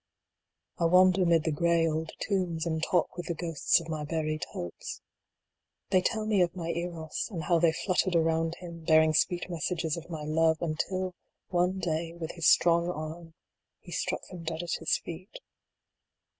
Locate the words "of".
3.79-3.87, 6.41-6.55, 9.97-10.09